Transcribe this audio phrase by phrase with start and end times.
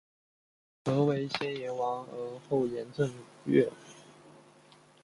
[0.83, 3.13] 曷为先言王而后言正
[3.45, 3.71] 月？